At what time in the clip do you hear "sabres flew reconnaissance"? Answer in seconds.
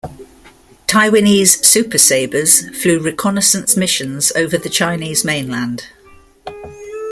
1.99-3.77